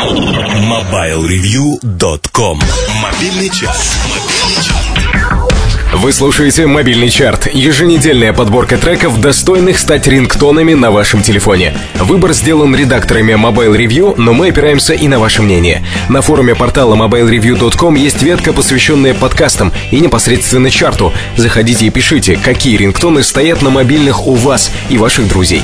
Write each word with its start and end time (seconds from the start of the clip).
MobileReview.com 0.00 2.58
Мобильный 3.02 3.50
час. 3.50 3.98
Вы 5.92 6.12
слушаете 6.12 6.66
«Мобильный 6.68 7.10
чарт»— 7.10 7.48
еженедельная 7.52 8.32
подборка 8.32 8.78
треков, 8.78 9.20
достойных 9.20 9.76
стать 9.76 10.06
рингтонами 10.06 10.74
на 10.74 10.92
вашем 10.92 11.20
телефоне. 11.20 11.76
Выбор 11.96 12.32
сделан 12.32 12.76
редакторами 12.76 13.32
Mobile 13.32 13.76
Review, 13.76 14.14
но 14.16 14.32
мы 14.32 14.48
опираемся 14.48 14.94
и 14.94 15.08
на 15.08 15.18
ваше 15.18 15.42
мнение. 15.42 15.84
На 16.08 16.22
форуме 16.22 16.54
портала 16.54 16.94
mobilereview.com 16.94 17.96
есть 17.96 18.22
ветка, 18.22 18.52
посвященная 18.52 19.14
подкастам 19.14 19.72
и 19.90 19.98
непосредственно 19.98 20.70
чарту. 20.70 21.12
Заходите 21.36 21.86
и 21.86 21.90
пишите, 21.90 22.38
какие 22.42 22.76
рингтоны 22.76 23.24
стоят 23.24 23.60
на 23.60 23.70
мобильных 23.70 24.28
у 24.28 24.34
вас 24.36 24.70
и 24.90 24.96
ваших 24.96 25.28
друзей. 25.28 25.62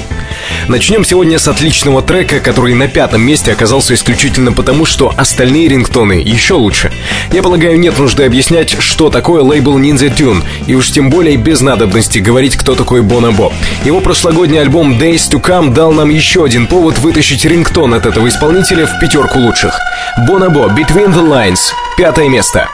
Начнем 0.66 1.04
сегодня 1.04 1.38
с 1.38 1.46
отличного 1.46 2.02
трека, 2.02 2.40
который 2.40 2.74
на 2.74 2.88
пятом 2.88 3.22
месте 3.22 3.52
оказался 3.52 3.94
исключительно 3.94 4.52
потому, 4.52 4.84
что 4.84 5.14
остальные 5.16 5.68
рингтоны 5.68 6.14
еще 6.14 6.54
лучше. 6.54 6.90
Я 7.32 7.42
полагаю, 7.44 7.78
нет 7.78 7.96
нужды 7.98 8.24
объяснять, 8.24 8.76
что 8.80 9.08
такое 9.08 9.42
лейбл 9.42 9.78
Ninja 9.78 10.15
Tune, 10.16 10.42
и 10.66 10.74
уж 10.74 10.90
тем 10.90 11.10
более 11.10 11.36
без 11.36 11.60
надобности 11.60 12.18
говорить, 12.18 12.56
кто 12.56 12.74
такой 12.74 13.02
Бонабо. 13.02 13.52
Его 13.84 14.00
прошлогодний 14.00 14.60
альбом 14.60 14.98
Days 14.98 15.30
to 15.30 15.40
Come 15.40 15.72
дал 15.72 15.92
нам 15.92 16.08
еще 16.08 16.44
один 16.44 16.66
повод 16.66 16.98
вытащить 16.98 17.44
рингтон 17.44 17.94
от 17.94 18.06
этого 18.06 18.28
исполнителя 18.28 18.86
в 18.86 18.98
пятерку 19.00 19.38
лучших. 19.38 19.78
Бонабо 20.26 20.66
Between 20.68 21.12
the 21.12 21.26
Lines, 21.26 21.72
пятое 21.96 22.28
место. 22.28 22.68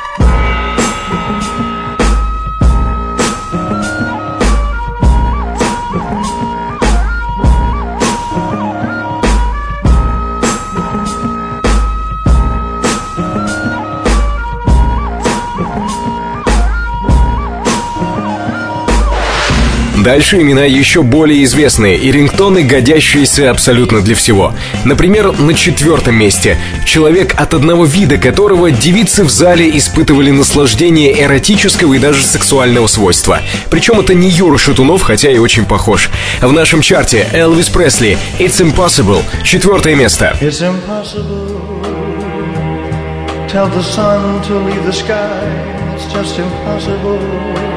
Дальше 20.02 20.40
имена 20.40 20.64
еще 20.64 21.02
более 21.02 21.44
известные 21.44 21.96
и 21.96 22.10
рингтоны, 22.10 22.64
годящиеся 22.64 23.52
абсолютно 23.52 24.00
для 24.00 24.16
всего. 24.16 24.52
Например, 24.84 25.30
на 25.38 25.54
четвертом 25.54 26.16
месте. 26.16 26.58
Человек, 26.84 27.34
от 27.40 27.54
одного 27.54 27.84
вида 27.84 28.18
которого 28.18 28.72
девицы 28.72 29.22
в 29.22 29.30
зале 29.30 29.76
испытывали 29.78 30.32
наслаждение 30.32 31.22
эротического 31.22 31.94
и 31.94 32.00
даже 32.00 32.24
сексуального 32.24 32.88
свойства. 32.88 33.42
Причем 33.70 34.00
это 34.00 34.12
не 34.12 34.28
Юра 34.28 34.58
Шатунов, 34.58 35.02
хотя 35.02 35.30
и 35.30 35.38
очень 35.38 35.66
похож. 35.66 36.10
В 36.40 36.50
нашем 36.50 36.80
чарте 36.80 37.28
Элвис 37.32 37.68
Пресли 37.68 38.18
«It's 38.40 38.60
Impossible» 38.60 39.22
четвертое 39.44 39.94
место. 39.94 40.36
It's 40.40 40.60
impossible. 40.62 41.60
Tell 43.48 43.68
the 43.68 43.82
sun 43.82 44.42
to 44.48 44.58
leave 44.66 44.84
the 44.84 44.92
sky. 44.92 45.94
It's 45.94 46.12
just 46.12 46.40
impossible. 46.40 47.71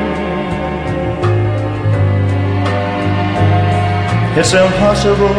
It's 4.38 4.52
impossible 4.52 5.34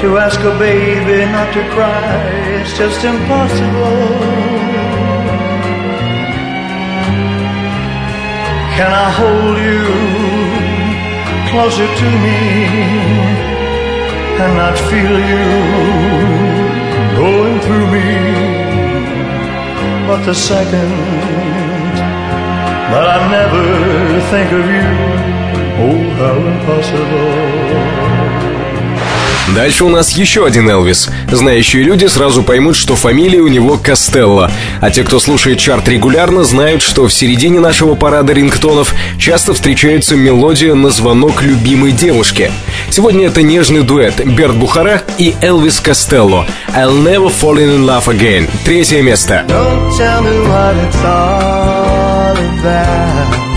to 0.00 0.16
ask 0.16 0.40
a 0.40 0.58
baby 0.58 1.30
not 1.30 1.52
to 1.52 1.62
cry. 1.74 2.16
It's 2.56 2.74
just 2.78 3.04
impossible. 3.04 4.00
Can 8.76 8.90
I 8.90 9.08
hold 9.20 9.56
you 9.68 9.84
closer 11.50 11.86
to 12.00 12.08
me 12.24 12.40
and 14.40 14.52
not 14.56 14.76
feel 14.88 15.16
you 15.32 15.46
going 17.20 17.60
through 17.60 17.86
me? 17.96 18.08
But 20.08 20.24
the 20.24 20.34
second 20.34 20.90
that 22.92 23.06
I 23.14 23.18
never 23.30 24.20
think 24.30 24.52
of 24.52 24.64
you. 24.70 25.05
Дальше 29.54 29.84
у 29.84 29.88
нас 29.88 30.12
еще 30.12 30.44
один 30.44 30.68
Элвис. 30.68 31.08
Знающие 31.30 31.82
люди 31.82 32.04
сразу 32.06 32.42
поймут, 32.42 32.76
что 32.76 32.94
фамилия 32.94 33.40
у 33.40 33.48
него 33.48 33.78
Костелло. 33.78 34.50
А 34.82 34.90
те, 34.90 35.02
кто 35.02 35.18
слушает 35.18 35.58
чарт 35.58 35.88
регулярно, 35.88 36.44
знают, 36.44 36.82
что 36.82 37.08
в 37.08 37.12
середине 37.12 37.58
нашего 37.58 37.94
парада 37.94 38.34
рингтонов 38.34 38.94
часто 39.18 39.54
встречается 39.54 40.14
мелодия 40.14 40.74
на 40.74 40.90
звонок 40.90 41.42
любимой 41.42 41.92
девушки. 41.92 42.50
Сегодня 42.90 43.28
это 43.28 43.40
нежный 43.40 43.82
дуэт 43.82 44.22
Берт 44.26 44.56
Бухара 44.56 45.02
и 45.16 45.34
Элвис 45.40 45.80
Костелло. 45.80 46.44
I'll 46.74 47.02
never 47.02 47.32
fall 47.32 47.56
in 47.56 47.86
love 47.86 48.08
again. 48.08 48.50
Третье 48.66 49.00
место. 49.00 49.44
Don't 49.48 49.96
tell 49.96 50.22
me 50.22 50.38
what 50.46 50.76
it's 50.76 51.02
all 51.02 52.36
about. 52.60 53.55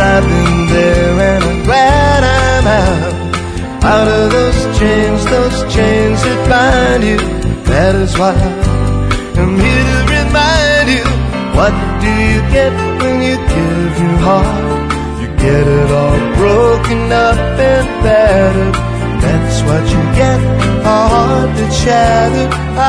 I've 0.00 0.22
been 0.22 0.66
there 0.68 1.20
and 1.30 1.44
I'm 1.44 1.62
glad 1.64 2.22
I'm 2.22 2.66
out. 2.66 3.14
Out 3.84 4.08
of 4.08 4.30
those 4.30 4.78
chains, 4.78 5.24
those 5.24 5.74
chains 5.74 6.22
that 6.22 6.40
bind 6.48 7.02
you. 7.02 7.18
That 7.64 7.94
is 7.96 8.16
why 8.16 8.34
I'm 9.40 9.54
here 9.58 9.84
to 9.90 9.98
remind 10.18 10.88
you. 10.96 11.06
What 11.58 11.74
do 12.02 12.10
you 12.30 12.40
get 12.54 12.72
when 13.02 13.16
you 13.26 13.36
give 13.36 13.92
your 13.98 14.18
heart? 14.26 14.92
You 15.20 15.28
get 15.44 15.66
it 15.66 15.90
all 15.90 16.18
broken 16.36 17.10
up 17.10 17.38
and 17.58 17.88
battered. 18.04 18.74
That's 19.22 19.58
what 19.66 19.84
you 19.94 20.02
get, 20.14 20.40
a 20.86 20.98
heart 21.12 21.50
that's 21.56 21.76
shattered. 21.82 22.52
I 22.78 22.88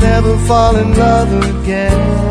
never 0.00 0.38
fall 0.46 0.76
in 0.76 0.96
love 0.96 1.32
again. 1.50 2.30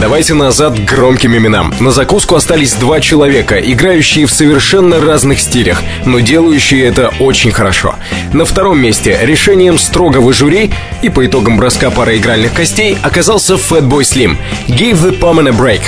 Давайте 0.00 0.34
назад 0.34 0.78
к 0.78 0.84
громким 0.84 1.36
именам. 1.36 1.74
На 1.80 1.90
закуску 1.90 2.36
остались 2.36 2.74
два 2.74 3.00
человека, 3.00 3.58
играющие 3.58 4.26
в 4.26 4.30
совершенно 4.30 5.00
разных 5.00 5.40
стилях, 5.40 5.82
но 6.06 6.20
делающие 6.20 6.84
это 6.84 7.12
очень 7.18 7.50
хорошо. 7.50 7.96
На 8.32 8.44
втором 8.44 8.80
месте 8.80 9.18
решением 9.20 9.76
строгого 9.76 10.32
жюри 10.32 10.70
и 11.02 11.08
по 11.08 11.26
итогам 11.26 11.56
броска 11.56 11.90
пары 11.90 12.18
игральных 12.18 12.52
костей 12.52 12.96
оказался 13.02 13.54
Fatboy 13.54 14.02
Slim. 14.02 14.36
Give 14.68 14.94
the 14.94 15.18
Palm 15.18 15.40
a 15.40 15.52
break. 15.52 15.82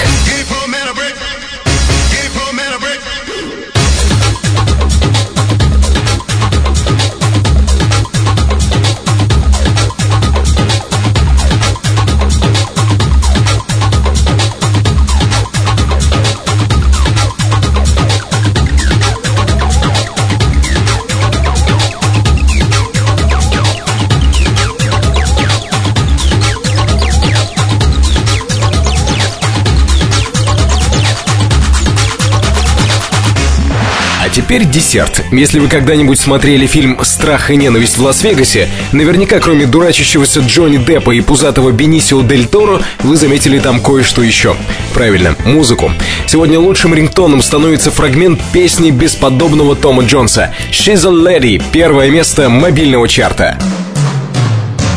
Теперь 34.51 34.69
десерт. 34.69 35.23
Если 35.31 35.61
вы 35.61 35.69
когда-нибудь 35.69 36.19
смотрели 36.19 36.67
фильм 36.67 36.99
«Страх 37.05 37.53
и 37.53 37.57
ненависть 37.57 37.99
в 37.99 38.03
Лас-Вегасе», 38.03 38.69
наверняка 38.91 39.39
кроме 39.39 39.65
дурачащегося 39.65 40.41
Джонни 40.41 40.77
Деппа 40.77 41.13
и 41.13 41.21
пузатого 41.21 41.71
Бенисио 41.71 42.23
Дель 42.23 42.49
Торо, 42.49 42.83
вы 43.05 43.17
заметили 43.17 43.61
там 43.61 43.81
кое-что 43.81 44.23
еще. 44.23 44.57
Правильно, 44.93 45.37
музыку. 45.45 45.93
Сегодня 46.27 46.59
лучшим 46.59 46.93
рингтоном 46.95 47.43
становится 47.43 47.93
фрагмент 47.93 48.41
песни 48.53 48.91
бесподобного 48.91 49.77
Тома 49.77 50.03
Джонса 50.03 50.53
«She's 50.73 51.07
a 51.07 51.13
Lady»— 51.13 51.63
первое 51.73 52.11
место 52.11 52.49
мобильного 52.49 53.07
чарта. 53.07 53.57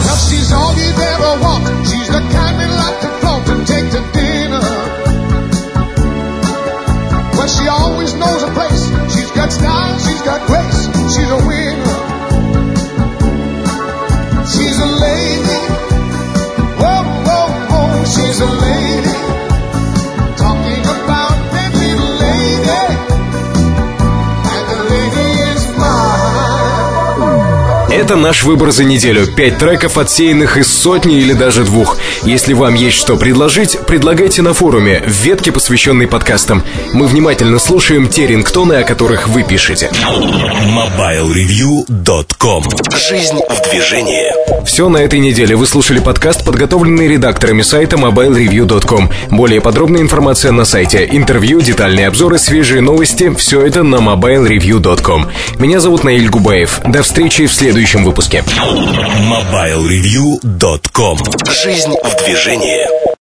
She's 0.02 0.52
all 0.52 0.74
Это 27.94 28.16
наш 28.16 28.42
выбор 28.42 28.72
за 28.72 28.86
неделю. 28.86 29.28
Пять 29.28 29.60
треков, 29.60 30.00
отсеянных 30.00 30.58
из 30.58 30.68
сотни 30.68 31.20
или 31.20 31.34
даже 31.34 31.64
двух. 31.64 32.00
Если 32.24 32.54
вам 32.54 32.74
есть 32.74 32.98
что 32.98 33.18
предложить, 33.18 33.78
предлагайте 33.86 34.42
на 34.42 34.56
форуме, 34.56 35.04
в 35.06 35.12
ветке, 35.12 35.52
посвященной 35.52 36.08
подкастам. 36.08 36.64
Мы 36.94 37.06
внимательно 37.06 37.60
слушаем 37.60 38.08
те 38.08 38.26
рингтоны, 38.26 38.74
о 38.74 38.84
которых 38.84 39.28
вы 39.28 39.44
пишете. 39.44 39.92
MobileReview.com 39.94 42.64
Жизнь 42.98 43.38
в 43.48 43.70
движении. 43.70 44.26
Все 44.66 44.90
на 44.90 44.98
этой 44.98 45.20
неделе. 45.20 45.56
Вы 45.56 45.68
слушали 45.68 46.00
подкаст, 46.00 46.44
подготовленный 46.44 47.08
редакторами 47.08 47.62
сайта 47.62 47.98
MobileReview.com. 47.98 49.12
Более 49.30 49.62
подробная 49.62 50.02
информация 50.02 50.52
на 50.52 50.66
сайте. 50.66 51.08
Интервью, 51.12 51.62
детальные 51.62 52.08
обзоры, 52.08 52.40
свежие 52.40 52.82
новости. 52.82 53.32
Все 53.36 53.62
это 53.62 53.84
на 53.84 53.98
MobileReview.com. 53.98 55.28
Меня 55.60 55.80
зовут 55.80 56.04
Наиль 56.04 56.30
Губаев. 56.30 56.82
До 56.88 57.04
встречи 57.04 57.46
в 57.46 57.54
следующем 57.84 58.06
выпуске. 58.06 58.44
MobileReview.com 59.28 61.18
Жизнь 61.52 61.94
в 62.02 62.16
движении. 62.24 63.13